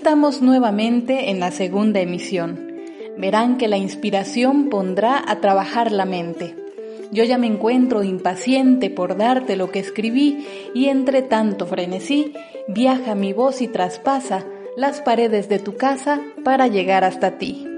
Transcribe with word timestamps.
Estamos 0.00 0.40
nuevamente 0.40 1.28
en 1.28 1.40
la 1.40 1.50
segunda 1.50 2.00
emisión. 2.00 2.72
Verán 3.18 3.58
que 3.58 3.68
la 3.68 3.76
inspiración 3.76 4.70
pondrá 4.70 5.22
a 5.30 5.40
trabajar 5.42 5.92
la 5.92 6.06
mente. 6.06 6.56
Yo 7.12 7.22
ya 7.24 7.36
me 7.36 7.46
encuentro 7.46 8.02
impaciente 8.02 8.88
por 8.88 9.18
darte 9.18 9.56
lo 9.56 9.70
que 9.70 9.78
escribí 9.78 10.46
y 10.74 10.86
entre 10.86 11.20
tanto 11.20 11.66
frenesí, 11.66 12.32
viaja 12.66 13.14
mi 13.14 13.34
voz 13.34 13.60
y 13.60 13.68
traspasa 13.68 14.46
las 14.74 15.02
paredes 15.02 15.50
de 15.50 15.58
tu 15.58 15.76
casa 15.76 16.22
para 16.44 16.66
llegar 16.66 17.04
hasta 17.04 17.36
ti. 17.36 17.69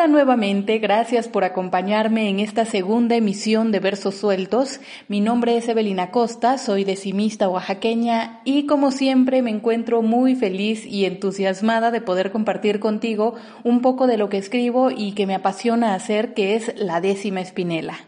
Hola 0.00 0.08
nuevamente, 0.08 0.78
gracias 0.78 1.28
por 1.28 1.44
acompañarme 1.44 2.30
en 2.30 2.40
esta 2.40 2.64
segunda 2.64 3.16
emisión 3.16 3.70
de 3.70 3.80
Versos 3.80 4.14
Sueltos. 4.14 4.80
Mi 5.08 5.20
nombre 5.20 5.58
es 5.58 5.68
Evelina 5.68 6.10
Costa, 6.10 6.56
soy 6.56 6.84
decimista 6.84 7.50
oaxaqueña 7.50 8.40
y 8.46 8.64
como 8.64 8.92
siempre 8.92 9.42
me 9.42 9.50
encuentro 9.50 10.00
muy 10.00 10.36
feliz 10.36 10.86
y 10.86 11.04
entusiasmada 11.04 11.90
de 11.90 12.00
poder 12.00 12.32
compartir 12.32 12.80
contigo 12.80 13.34
un 13.62 13.82
poco 13.82 14.06
de 14.06 14.16
lo 14.16 14.30
que 14.30 14.38
escribo 14.38 14.90
y 14.90 15.12
que 15.12 15.26
me 15.26 15.34
apasiona 15.34 15.92
hacer, 15.92 16.32
que 16.32 16.54
es 16.54 16.72
la 16.78 17.02
décima 17.02 17.42
espinela. 17.42 17.98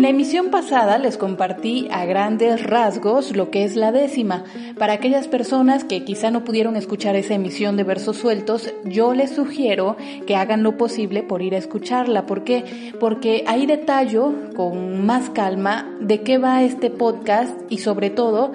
En 0.00 0.04
la 0.04 0.08
emisión 0.08 0.48
pasada 0.48 0.96
les 0.96 1.18
compartí 1.18 1.86
a 1.90 2.06
grandes 2.06 2.62
rasgos 2.62 3.36
lo 3.36 3.50
que 3.50 3.64
es 3.64 3.76
la 3.76 3.92
décima. 3.92 4.44
Para 4.78 4.94
aquellas 4.94 5.28
personas 5.28 5.84
que 5.84 6.04
quizá 6.04 6.30
no 6.30 6.42
pudieron 6.42 6.74
escuchar 6.74 7.16
esa 7.16 7.34
emisión 7.34 7.76
de 7.76 7.84
versos 7.84 8.16
sueltos, 8.16 8.72
yo 8.86 9.12
les 9.12 9.30
sugiero 9.32 9.98
que 10.26 10.36
hagan 10.36 10.62
lo 10.62 10.78
posible 10.78 11.22
por 11.22 11.42
ir 11.42 11.54
a 11.54 11.58
escucharla. 11.58 12.24
¿Por 12.24 12.44
qué? 12.44 12.94
Porque 12.98 13.44
ahí 13.46 13.66
detallo 13.66 14.32
con 14.56 15.04
más 15.04 15.28
calma 15.28 15.94
de 16.00 16.22
qué 16.22 16.38
va 16.38 16.62
este 16.62 16.88
podcast 16.88 17.60
y 17.68 17.76
sobre 17.76 18.08
todo 18.08 18.52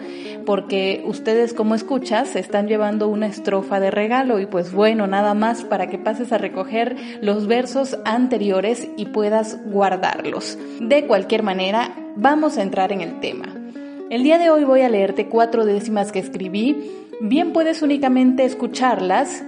porque 0.48 1.04
ustedes 1.06 1.54
como 1.54 1.76
escuchas 1.76 2.36
están 2.36 2.68
llevando 2.68 3.08
una 3.08 3.28
estrofa 3.28 3.80
de 3.80 3.92
regalo 3.92 4.40
y 4.40 4.48
pues 4.48 4.72
bueno, 4.72 5.06
nada 5.06 5.36
más 5.36 5.64
para 5.64 5.90
que 5.90 6.00
pases 6.00 6.32
a 6.32 6.40
recoger 6.40 6.96
los 7.22 7.46
versos 7.46 8.00
anteriores 8.04 8.88
y 8.98 9.06
puedas 9.06 9.60
guardarlos. 9.66 10.58
De 10.80 11.06
cualquier 11.06 11.35
manera, 11.44 11.92
vamos 12.16 12.58
a 12.58 12.62
entrar 12.62 12.92
en 12.92 13.02
el 13.02 13.20
tema. 13.20 13.46
El 14.10 14.24
día 14.24 14.38
de 14.38 14.50
hoy 14.50 14.64
voy 14.64 14.82
a 14.82 14.90
leerte 14.90 15.28
cuatro 15.28 15.66
décimas 15.66 16.12
que 16.12 16.20
escribí. 16.20 16.92
Bien 17.22 17.54
puedes 17.54 17.82
únicamente 17.82 18.46
escucharlas 18.46 19.44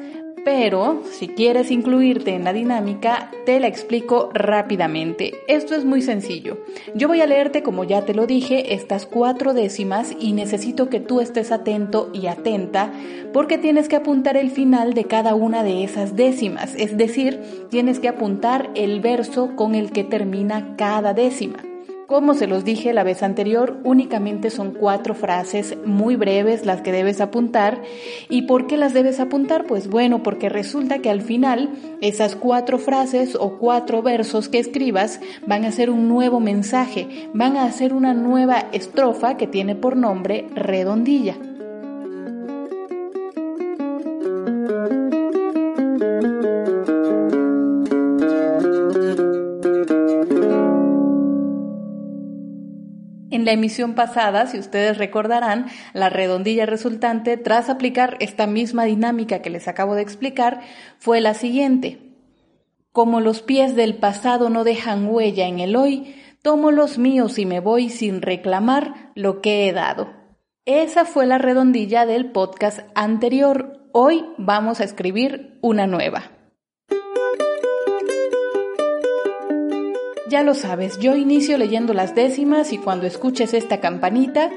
pero 0.48 1.02
si 1.12 1.28
quieres 1.28 1.72
incluirte 1.72 2.34
en 2.34 2.46
la 2.46 2.54
dinámica, 2.54 3.32
te 3.46 3.60
la 3.60 3.68
explico 3.68 4.30
rápidamente. 4.34 5.34
Esto 5.50 5.76
es 5.76 5.84
muy 5.84 6.02
sencillo. 6.02 6.60
Yo 6.96 7.10
voy 7.10 7.20
a 7.20 7.28
leerte, 7.28 7.64
como 7.64 7.84
ya 7.84 8.06
te 8.06 8.14
lo 8.14 8.28
dije, 8.28 8.74
estas 8.74 9.06
cuatro 9.06 9.54
décimas 9.54 10.16
y 10.18 10.32
necesito 10.32 10.88
que 10.88 11.02
tú 11.02 11.20
estés 11.20 11.52
atento 11.52 12.10
y 12.14 12.28
atenta 12.28 12.94
porque 13.34 13.58
tienes 13.58 13.90
que 13.90 13.98
apuntar 13.98 14.38
el 14.38 14.50
final 14.50 14.94
de 14.94 15.04
cada 15.04 15.36
una 15.36 15.64
de 15.64 15.84
esas 15.84 16.16
décimas, 16.16 16.76
es 16.76 16.96
decir, 16.96 17.42
tienes 17.70 18.00
que 18.00 18.08
apuntar 18.08 18.70
el 18.74 19.02
verso 19.02 19.54
con 19.58 19.76
el 19.76 19.92
que 19.92 20.06
termina 20.06 20.78
cada 20.78 21.14
décima. 21.14 21.67
Como 22.08 22.36
se 22.36 22.48
los 22.48 22.64
dije 22.64 22.94
la 22.94 23.04
vez 23.04 23.22
anterior, 23.22 23.82
únicamente 23.84 24.50
son 24.50 24.72
cuatro 24.72 25.14
frases 25.14 25.78
muy 25.86 26.16
breves 26.16 26.66
las 26.66 26.82
que 26.82 26.94
debes 26.94 27.20
apuntar. 27.20 27.82
¿Y 28.30 28.44
por 28.44 28.66
qué 28.66 28.78
las 28.78 28.94
debes 28.94 29.20
apuntar? 29.20 29.66
Pues 29.66 29.90
bueno, 29.90 30.24
porque 30.24 30.48
resulta 30.48 31.00
que 31.00 31.10
al 31.10 31.22
final 31.22 31.70
esas 32.00 32.38
cuatro 32.38 32.78
frases 32.78 33.36
o 33.36 33.58
cuatro 33.58 34.02
versos 34.04 34.48
que 34.48 34.60
escribas 34.60 35.20
van 35.46 35.66
a 35.66 35.72
ser 35.74 35.90
un 35.90 36.08
nuevo 36.08 36.40
mensaje, 36.40 37.30
van 37.34 37.58
a 37.58 37.70
ser 37.74 37.94
una 37.94 38.14
nueva 38.14 38.70
estrofa 38.72 39.36
que 39.36 39.48
tiene 39.48 39.76
por 39.76 39.98
nombre 39.98 40.48
redondilla. 40.56 41.36
En 53.30 53.44
la 53.44 53.52
emisión 53.52 53.94
pasada, 53.94 54.48
si 54.48 54.58
ustedes 54.58 54.98
recordarán, 54.98 55.68
la 55.94 56.10
redondilla 56.10 56.66
resultante, 56.66 57.36
tras 57.36 57.70
aplicar 57.70 58.16
esta 58.22 58.48
misma 58.48 58.86
dinámica 58.86 59.42
que 59.42 59.50
les 59.50 59.68
acabo 59.68 59.96
de 59.96 60.02
explicar, 60.02 60.62
fue 60.98 61.20
la 61.20 61.34
siguiente. 61.34 62.00
Como 62.94 63.20
los 63.20 63.42
pies 63.42 63.76
del 63.76 63.96
pasado 63.96 64.50
no 64.50 64.64
dejan 64.64 65.08
huella 65.08 65.48
en 65.48 65.60
el 65.60 65.76
hoy, 65.76 66.16
tomo 66.42 66.72
los 66.72 66.98
míos 66.98 67.38
y 67.38 67.46
me 67.46 67.60
voy 67.60 67.90
sin 67.90 68.22
reclamar 68.22 69.12
lo 69.14 69.42
que 69.42 69.68
he 69.68 69.74
dado. 69.74 70.14
Esa 70.66 71.04
fue 71.04 71.26
la 71.26 71.38
redondilla 71.38 72.06
del 72.06 72.32
podcast 72.32 72.80
anterior. 72.96 73.90
Hoy 73.92 74.26
vamos 74.38 74.80
a 74.80 74.86
escribir 74.86 75.58
una 75.62 75.86
nueva. 75.86 76.37
Ya 80.30 80.44
lo 80.44 80.56
sabes, 80.56 81.00
yo 81.00 81.16
inicio 81.16 81.58
leyendo 81.58 81.94
las 81.94 82.14
décimas 82.14 82.74
y 82.74 82.78
cuando 82.78 83.08
escuches 83.08 83.54
esta 83.54 83.80
campanita, 83.80 84.50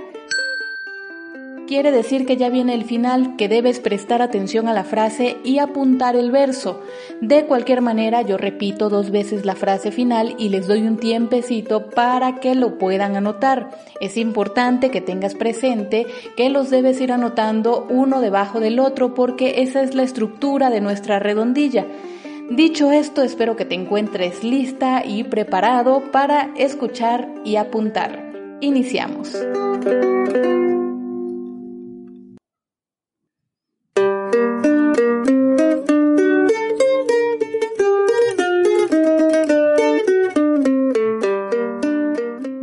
quiere 1.68 1.92
decir 1.92 2.26
que 2.26 2.36
ya 2.36 2.48
viene 2.48 2.74
el 2.74 2.82
final, 2.82 3.36
que 3.36 3.48
debes 3.48 3.78
prestar 3.78 4.20
atención 4.20 4.66
a 4.66 4.74
la 4.74 4.82
frase 4.82 5.36
y 5.44 5.60
apuntar 5.60 6.16
el 6.16 6.32
verso. 6.32 6.82
De 7.20 7.44
cualquier 7.44 7.82
manera, 7.82 8.22
yo 8.22 8.36
repito 8.36 8.88
dos 8.88 9.12
veces 9.12 9.46
la 9.46 9.54
frase 9.54 9.92
final 9.92 10.34
y 10.38 10.48
les 10.48 10.66
doy 10.66 10.82
un 10.82 10.96
tiempecito 10.96 11.88
para 11.90 12.40
que 12.40 12.56
lo 12.56 12.76
puedan 12.76 13.14
anotar. 13.14 13.70
Es 14.00 14.16
importante 14.16 14.90
que 14.90 15.00
tengas 15.00 15.36
presente 15.36 16.08
que 16.36 16.50
los 16.50 16.70
debes 16.70 17.00
ir 17.00 17.12
anotando 17.12 17.86
uno 17.88 18.20
debajo 18.20 18.58
del 18.58 18.80
otro 18.80 19.14
porque 19.14 19.62
esa 19.62 19.82
es 19.82 19.94
la 19.94 20.02
estructura 20.02 20.68
de 20.68 20.80
nuestra 20.80 21.20
redondilla. 21.20 21.86
Dicho 22.50 22.90
esto, 22.90 23.22
espero 23.22 23.54
que 23.54 23.64
te 23.64 23.76
encuentres 23.76 24.42
lista 24.42 25.04
y 25.06 25.22
preparado 25.22 26.10
para 26.10 26.52
escuchar 26.56 27.32
y 27.44 27.54
apuntar. 27.54 28.32
Iniciamos. 28.60 29.32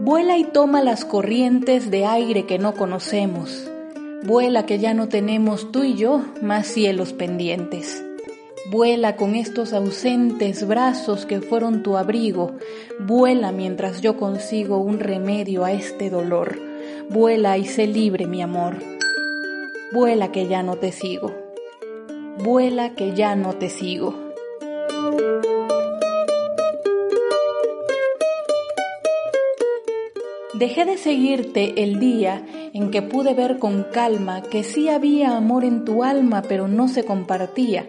Vuela 0.01 0.37
y 0.37 0.43
toma 0.51 0.83
las 0.83 1.05
corrientes 1.05 1.89
de 1.89 2.05
aire 2.05 2.45
que 2.45 2.59
no 2.59 2.73
conocemos. 2.73 3.71
Vuela 4.23 4.65
que 4.65 4.79
ya 4.79 4.93
no 4.93 5.07
tenemos 5.07 5.71
tú 5.71 5.83
y 5.83 5.95
yo 5.95 6.25
más 6.41 6.67
cielos 6.67 7.13
pendientes. 7.13 8.03
Vuela 8.69 9.16
con 9.16 9.35
estos 9.35 9.72
ausentes 9.72 10.67
brazos 10.67 11.25
que 11.25 11.40
fueron 11.40 11.84
tu 11.84 11.96
abrigo. 11.96 12.52
Vuela 12.99 13.53
mientras 13.53 14.02
yo 14.02 14.17
consigo 14.17 14.79
un 14.79 14.99
remedio 14.99 15.64
a 15.64 15.72
este 15.72 16.09
dolor. 16.09 16.59
Vuela 17.09 17.58
y 17.58 17.64
sé 17.64 17.87
libre, 17.87 18.28
mi 18.28 18.41
amor. 18.41 18.75
Vuela 19.93 20.34
que 20.34 20.47
ya 20.47 20.64
no 20.64 20.75
te 20.75 20.91
sigo. 20.91 21.34
Vuela 22.43 22.93
que 22.93 23.14
ya 23.16 23.37
no 23.37 23.53
te 23.53 23.69
sigo. 23.69 24.14
Dejé 30.55 30.84
de 30.84 30.97
seguirte 30.97 31.84
el 31.84 32.02
día 32.02 32.46
en 32.73 32.91
que 32.91 33.02
pude 33.02 33.34
ver 33.34 33.59
con 33.59 33.84
calma 33.93 34.41
que 34.41 34.64
sí 34.64 34.90
había 34.90 35.37
amor 35.37 35.64
en 35.64 35.85
tu 35.85 36.03
alma, 36.03 36.41
pero 36.41 36.67
no 36.67 36.90
se 36.90 37.05
compartía 37.05 37.87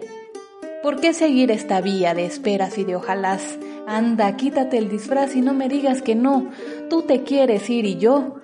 ¿Por 0.81 1.01
qué 1.01 1.13
seguir 1.13 1.51
esta 1.51 1.81
vía 1.81 2.13
de 2.13 2.25
esperas 2.25 2.77
y 2.77 2.85
de 2.85 2.95
ojalás? 2.95 3.57
Anda, 3.85 4.37
quítate 4.37 4.77
el 4.77 4.89
disfraz 4.89 5.35
y 5.35 5.41
no 5.41 5.53
me 5.53 5.67
digas 5.67 6.01
que 6.01 6.15
no. 6.15 6.49
Tú 6.89 7.01
te 7.01 7.23
quieres 7.23 7.69
ir 7.69 7.85
y 7.85 7.97
yo 7.97 8.35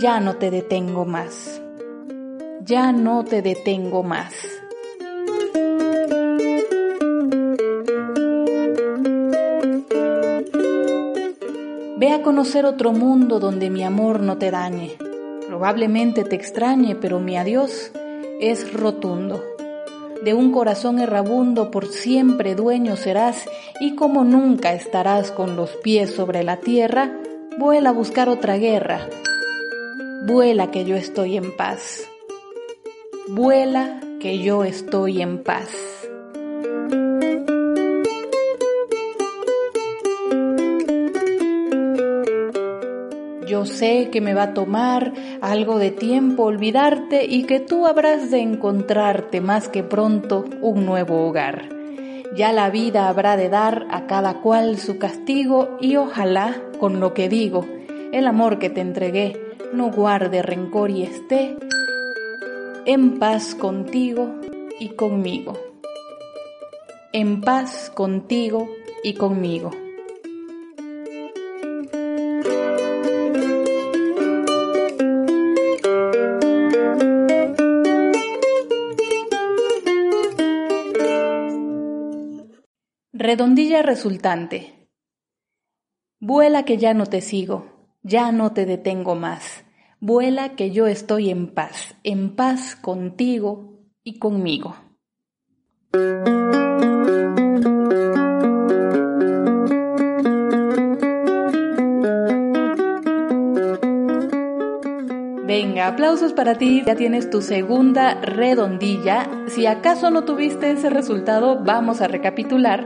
ya 0.00 0.20
no 0.20 0.36
te 0.36 0.50
detengo 0.50 1.04
más. 1.04 1.60
ya 2.64 2.92
no 2.92 3.24
te 3.24 3.42
detengo 3.42 4.02
más. 4.02 4.32
Ve 11.98 12.10
a 12.10 12.22
conocer 12.22 12.64
otro 12.64 12.92
mundo 12.92 13.38
donde 13.38 13.68
mi 13.68 13.82
amor 13.82 14.20
no 14.20 14.38
te 14.38 14.50
dañe. 14.50 14.96
Probablemente 15.46 16.24
te 16.24 16.36
extrañe, 16.36 16.96
pero 16.96 17.20
mi 17.20 17.36
adiós 17.36 17.92
es 18.40 18.72
rotundo. 18.72 19.53
De 20.22 20.34
un 20.34 20.52
corazón 20.52 20.98
errabundo 20.98 21.70
por 21.70 21.88
siempre 21.88 22.54
dueño 22.54 22.96
serás 22.96 23.48
y 23.80 23.94
como 23.94 24.24
nunca 24.24 24.72
estarás 24.72 25.30
con 25.30 25.56
los 25.56 25.70
pies 25.76 26.10
sobre 26.10 26.44
la 26.44 26.58
tierra, 26.58 27.18
vuela 27.58 27.90
a 27.90 27.92
buscar 27.92 28.28
otra 28.28 28.56
guerra. 28.56 29.08
Vuela 30.26 30.70
que 30.70 30.84
yo 30.84 30.96
estoy 30.96 31.36
en 31.36 31.56
paz. 31.56 32.08
Vuela 33.28 34.00
que 34.20 34.38
yo 34.38 34.64
estoy 34.64 35.20
en 35.20 35.42
paz. 35.42 35.70
Sé 43.64 44.10
que 44.10 44.20
me 44.20 44.34
va 44.34 44.44
a 44.44 44.54
tomar 44.54 45.12
algo 45.40 45.78
de 45.78 45.90
tiempo 45.90 46.44
olvidarte 46.44 47.24
y 47.24 47.44
que 47.44 47.60
tú 47.60 47.86
habrás 47.86 48.30
de 48.30 48.40
encontrarte 48.40 49.40
más 49.40 49.68
que 49.68 49.82
pronto 49.82 50.44
un 50.60 50.86
nuevo 50.86 51.26
hogar. 51.26 51.68
Ya 52.36 52.52
la 52.52 52.70
vida 52.70 53.08
habrá 53.08 53.36
de 53.36 53.48
dar 53.48 53.86
a 53.90 54.06
cada 54.06 54.40
cual 54.40 54.78
su 54.78 54.98
castigo 54.98 55.76
y 55.80 55.96
ojalá, 55.96 56.60
con 56.80 56.98
lo 56.98 57.14
que 57.14 57.28
digo, 57.28 57.64
el 58.12 58.26
amor 58.26 58.58
que 58.58 58.70
te 58.70 58.80
entregué 58.80 59.40
no 59.72 59.90
guarde 59.90 60.42
rencor 60.42 60.90
y 60.90 61.02
esté 61.02 61.56
en 62.86 63.18
paz 63.18 63.54
contigo 63.54 64.34
y 64.78 64.90
conmigo. 64.90 65.58
En 67.12 67.40
paz 67.40 67.90
contigo 67.94 68.68
y 69.02 69.14
conmigo. 69.14 69.70
Redondilla 83.34 83.82
resultante. 83.82 84.88
Vuela 86.20 86.64
que 86.64 86.78
ya 86.78 86.94
no 86.94 87.06
te 87.06 87.20
sigo, 87.20 87.66
ya 88.04 88.30
no 88.30 88.52
te 88.52 88.64
detengo 88.64 89.16
más. 89.16 89.64
Vuela 89.98 90.54
que 90.54 90.70
yo 90.70 90.86
estoy 90.86 91.30
en 91.30 91.52
paz, 91.52 91.96
en 92.04 92.36
paz 92.36 92.76
contigo 92.76 93.80
y 94.04 94.20
conmigo. 94.20 94.76
Venga, 105.56 105.86
aplausos 105.86 106.32
para 106.32 106.56
ti. 106.56 106.82
Ya 106.84 106.96
tienes 106.96 107.30
tu 107.30 107.40
segunda 107.40 108.14
redondilla. 108.20 109.30
Si 109.46 109.66
acaso 109.66 110.10
no 110.10 110.24
tuviste 110.24 110.72
ese 110.72 110.90
resultado, 110.90 111.60
vamos 111.62 112.00
a 112.00 112.08
recapitular. 112.08 112.84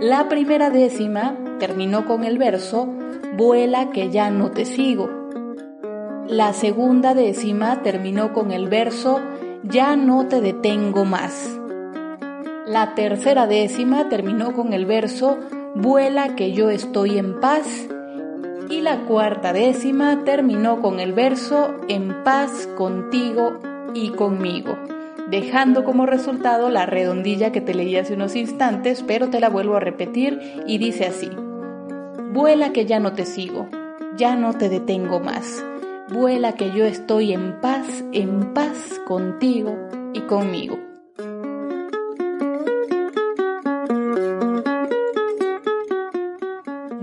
La 0.00 0.26
primera 0.26 0.70
décima 0.70 1.36
terminó 1.58 2.06
con 2.06 2.24
el 2.24 2.38
verso 2.38 2.88
Vuela 3.36 3.90
que 3.90 4.08
ya 4.08 4.30
no 4.30 4.50
te 4.50 4.64
sigo. 4.64 5.10
La 6.26 6.54
segunda 6.54 7.12
décima 7.12 7.82
terminó 7.82 8.32
con 8.32 8.52
el 8.52 8.68
verso 8.68 9.20
Ya 9.62 9.94
no 9.94 10.28
te 10.28 10.40
detengo 10.40 11.04
más. 11.04 11.60
La 12.66 12.94
tercera 12.94 13.46
décima 13.46 14.08
terminó 14.08 14.54
con 14.54 14.72
el 14.72 14.86
verso 14.86 15.36
Vuela 15.74 16.36
que 16.36 16.52
yo 16.52 16.70
estoy 16.70 17.18
en 17.18 17.38
paz 17.38 17.66
y 18.70 18.80
la 18.80 19.04
cuarta 19.06 19.52
décima 19.52 20.24
terminó 20.24 20.80
con 20.82 21.00
el 21.00 21.12
verso 21.12 21.74
En 21.88 22.22
paz 22.24 22.68
contigo 22.76 23.58
y 23.94 24.10
conmigo, 24.10 24.78
dejando 25.30 25.84
como 25.84 26.06
resultado 26.06 26.68
la 26.70 26.86
redondilla 26.86 27.52
que 27.52 27.60
te 27.60 27.74
leí 27.74 27.96
hace 27.96 28.14
unos 28.14 28.36
instantes, 28.36 29.02
pero 29.06 29.28
te 29.30 29.40
la 29.40 29.48
vuelvo 29.48 29.76
a 29.76 29.80
repetir 29.80 30.62
y 30.66 30.78
dice 30.78 31.06
así, 31.06 31.30
Vuela 32.32 32.72
que 32.72 32.84
ya 32.84 33.00
no 33.00 33.14
te 33.14 33.24
sigo, 33.24 33.68
ya 34.16 34.36
no 34.36 34.52
te 34.52 34.68
detengo 34.68 35.20
más, 35.20 35.64
vuela 36.10 36.52
que 36.52 36.70
yo 36.72 36.84
estoy 36.84 37.32
en 37.32 37.60
paz, 37.60 38.04
en 38.12 38.52
paz 38.52 39.00
contigo 39.06 39.76
y 40.12 40.20
conmigo. 40.22 40.87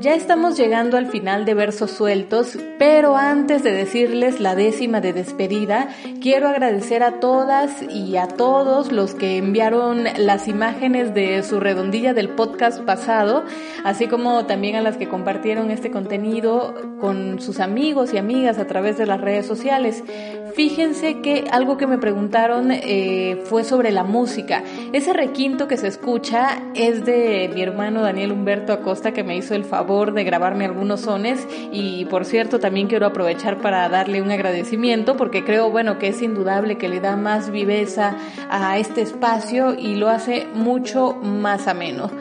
Ya 0.06 0.13
estamos 0.13 0.56
llegando 0.56 0.98
al 0.98 1.07
final 1.07 1.46
de 1.46 1.56
versos 1.56 1.90
sueltos, 1.90 2.60
pero 2.78 3.18
antes 3.18 3.63
de 3.63 3.72
decirles 3.72 4.40
la 4.40 4.54
décima 4.54 5.02
de 5.02 5.13
despedida, 5.13 5.90
quiero 6.22 6.48
agradecer 6.48 7.02
a 7.02 7.19
todas 7.19 7.81
y 7.81 8.16
a 8.16 8.28
todos 8.28 8.92
los 8.92 9.16
que 9.16 9.38
enviaron 9.38 10.04
las 10.19 10.48
imágenes 10.48 11.16
de 11.16 11.42
su 11.42 11.60
redondilla 11.60 12.13
del 12.13 12.30
podcast 12.30 12.81
pasado, 12.81 13.46
así 13.84 14.06
como 14.06 14.46
también 14.46 14.75
a 14.75 14.81
las 14.81 14.96
que 14.96 15.10
compartieron 15.10 15.72
este 15.72 15.90
contenido 15.90 16.75
con 17.02 17.42
sus 17.42 17.60
amigos 17.60 18.13
y 18.13 18.19
amigas 18.19 18.60
a 18.60 18.68
través 18.68 19.00
de 19.00 19.07
las 19.07 19.19
redes 19.19 19.48
sociales. 19.48 20.04
Fíjense 20.54 21.19
que 21.22 21.46
algo 21.52 21.78
que 21.78 21.88
me 21.88 21.98
preguntaron 21.98 22.69
eh, 22.72 23.42
fue 23.46 23.63
sobre 23.63 23.92
la 23.92 24.04
música. 24.04 24.63
Ese 24.94 25.12
requinto 25.13 25.68
que 25.68 25.75
se 25.75 25.88
escucha 25.88 26.62
es 26.75 27.06
de 27.06 27.50
mi 27.54 27.62
hermano 27.62 28.04
Daniel 28.04 28.31
Humberto 28.31 28.72
Acosta 28.72 29.12
que 29.12 29.24
me 29.24 29.36
hizo 29.36 29.56
el 29.56 29.66
favor 29.66 29.94
de 30.03 30.24
grabarme 30.25 30.65
algunos 30.65 31.01
sones 31.01 31.47
y 31.71 32.06
por 32.06 32.25
cierto 32.25 32.59
también 32.59 32.88
quiero 32.88 33.06
aprovechar 33.06 33.62
para 33.62 33.88
darle 33.88 34.21
un 34.21 34.30
agradecimiento 34.30 35.15
porque 35.15 35.45
creo 35.45 35.71
bueno 35.71 35.97
que 35.97 36.09
es 36.09 36.21
indudable 36.21 36.77
que 36.77 36.89
le 36.89 37.00
da 37.00 37.15
más 37.15 37.50
viveza 37.50 38.18
a 38.50 38.77
este 38.77 39.01
espacio 39.01 39.74
y 39.74 39.95
lo 39.95 40.09
hace 40.09 40.47
mucho 40.53 41.13
más 41.13 41.68
ameno. 41.68 42.12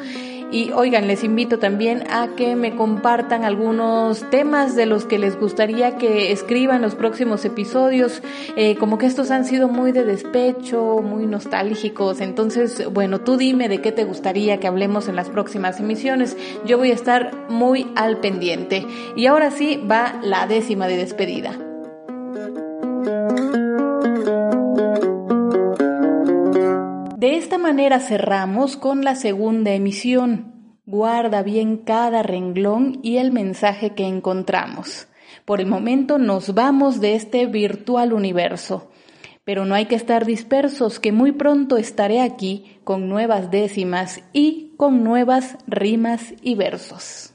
Y 0.55 0.71
oigan, 0.71 1.09
les 1.09 1.25
invito 1.25 1.59
también 1.59 2.05
a 2.13 2.37
que 2.37 2.55
me 2.55 2.77
compartan 2.77 3.45
algunos 3.45 4.31
temas 4.31 4.77
de 4.77 4.87
los 4.87 5.05
que 5.05 5.19
les 5.19 5.37
gustaría 5.37 5.97
que 5.97 6.31
escriban 6.31 6.81
los 6.81 6.95
próximos 6.95 7.45
episodios, 7.45 8.23
eh, 8.55 8.77
como 8.77 8.97
que 8.97 9.07
estos 9.07 9.33
han 9.33 9.47
sido 9.47 9.67
muy 9.67 9.91
de 9.91 10.05
despecho, 10.05 11.03
muy 11.03 11.27
nostálgicos. 11.27 12.21
Entonces, 12.21 12.87
bueno, 12.93 13.21
tú 13.23 13.37
dime 13.37 13.69
de 13.69 13.81
qué 13.81 13.91
te 13.91 14.05
gustaría 14.05 14.61
que 14.61 14.69
hablemos 14.69 15.09
en 15.09 15.17
las 15.17 15.29
próximas 15.29 15.81
emisiones. 15.81 16.37
Yo 16.65 16.79
voy 16.79 16.93
a 16.93 16.95
estar 16.95 17.33
muy 17.49 17.89
al 17.97 18.19
pendiente. 18.19 18.87
Y 19.17 19.27
ahora 19.27 19.51
sí 19.51 19.83
va 19.91 20.21
la 20.23 20.47
décima 20.47 20.87
de 20.87 20.97
despedida. 20.99 21.59
De 27.17 27.39
esta 27.39 27.59
manera 27.59 27.99
cerramos 27.99 28.77
con 28.77 29.03
la 29.03 29.17
segunda 29.17 29.73
emisión. 29.73 30.54
Guarda 30.95 31.43
bien 31.43 31.79
cada 31.79 32.23
renglón 32.23 33.01
y 33.03 33.17
el 33.17 33.33
mensaje 33.33 33.97
que 33.97 34.07
encontramos. 34.07 35.09
Por 35.45 35.61
el 35.61 35.67
momento 35.67 36.19
nos 36.19 36.55
vamos 36.55 37.01
de 37.01 37.17
este 37.17 37.47
virtual 37.47 38.13
universo. 38.13 38.93
Pero 39.43 39.65
no 39.65 39.75
hay 39.75 39.87
que 39.87 39.97
estar 39.97 40.25
dispersos, 40.25 41.01
que 41.01 41.11
muy 41.11 41.33
pronto 41.33 41.79
estaré 41.79 42.21
aquí 42.21 42.79
con 42.85 43.09
nuevas 43.09 43.51
décimas 43.51 44.23
y 44.33 44.73
con 44.77 45.03
nuevas 45.03 45.59
rimas 45.67 46.33
y 46.43 46.55
versos. 46.55 47.35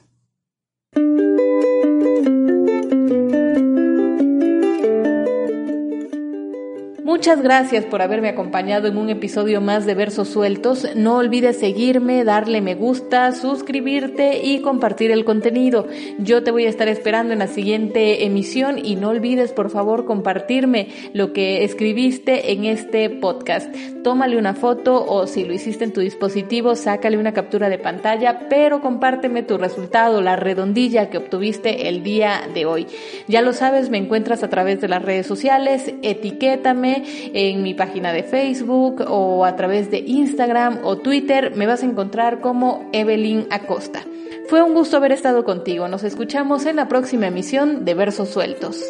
Muchas 7.10 7.42
gracias 7.42 7.86
por 7.86 8.02
haberme 8.02 8.28
acompañado 8.28 8.86
en 8.86 8.96
un 8.96 9.10
episodio 9.10 9.60
más 9.60 9.84
de 9.84 9.96
Versos 9.96 10.28
Sueltos. 10.28 10.86
No 10.94 11.16
olvides 11.16 11.58
seguirme, 11.58 12.22
darle 12.22 12.60
me 12.60 12.76
gusta, 12.76 13.32
suscribirte 13.32 14.44
y 14.44 14.60
compartir 14.60 15.10
el 15.10 15.24
contenido. 15.24 15.88
Yo 16.18 16.44
te 16.44 16.52
voy 16.52 16.66
a 16.66 16.68
estar 16.68 16.86
esperando 16.86 17.32
en 17.32 17.40
la 17.40 17.48
siguiente 17.48 18.24
emisión 18.24 18.78
y 18.78 18.94
no 18.94 19.08
olvides 19.08 19.50
por 19.50 19.70
favor 19.70 20.04
compartirme 20.04 20.86
lo 21.12 21.32
que 21.32 21.64
escribiste 21.64 22.52
en 22.52 22.64
este 22.64 23.10
podcast. 23.10 23.74
Tómale 24.04 24.38
una 24.38 24.54
foto 24.54 25.04
o 25.04 25.26
si 25.26 25.44
lo 25.44 25.52
hiciste 25.52 25.82
en 25.82 25.92
tu 25.92 26.00
dispositivo, 26.00 26.76
sácale 26.76 27.18
una 27.18 27.32
captura 27.34 27.68
de 27.68 27.78
pantalla, 27.78 28.46
pero 28.48 28.80
compárteme 28.80 29.42
tu 29.42 29.58
resultado, 29.58 30.22
la 30.22 30.36
redondilla 30.36 31.10
que 31.10 31.18
obtuviste 31.18 31.88
el 31.88 32.04
día 32.04 32.48
de 32.54 32.66
hoy. 32.66 32.86
Ya 33.26 33.42
lo 33.42 33.52
sabes, 33.52 33.90
me 33.90 33.98
encuentras 33.98 34.44
a 34.44 34.48
través 34.48 34.80
de 34.80 34.86
las 34.86 35.02
redes 35.02 35.26
sociales, 35.26 35.92
etiquétame 36.02 36.99
en 37.04 37.62
mi 37.62 37.74
página 37.74 38.12
de 38.12 38.22
Facebook 38.22 39.04
o 39.08 39.44
a 39.44 39.56
través 39.56 39.90
de 39.90 39.98
Instagram 39.98 40.80
o 40.84 40.96
Twitter. 40.96 41.52
Me 41.56 41.66
vas 41.66 41.82
a 41.82 41.86
encontrar 41.86 42.40
como 42.40 42.88
Evelyn 42.92 43.46
Acosta. 43.50 44.02
Fue 44.48 44.62
un 44.62 44.74
gusto 44.74 44.96
haber 44.96 45.12
estado 45.12 45.44
contigo. 45.44 45.88
Nos 45.88 46.02
escuchamos 46.02 46.66
en 46.66 46.76
la 46.76 46.88
próxima 46.88 47.28
emisión 47.28 47.84
de 47.84 47.94
Versos 47.94 48.30
Sueltos. 48.30 48.82